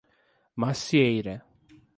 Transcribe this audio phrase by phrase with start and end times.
[0.57, 1.45] Macieira